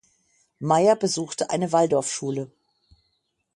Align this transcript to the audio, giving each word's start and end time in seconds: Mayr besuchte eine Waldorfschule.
Mayr 0.59 0.95
besuchte 0.95 1.51
eine 1.51 1.71
Waldorfschule. 1.73 2.51